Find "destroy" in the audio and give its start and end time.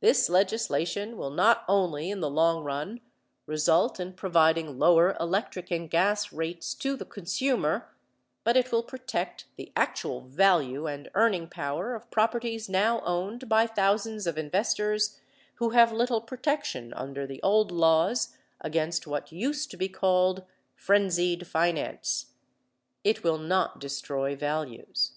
23.78-24.34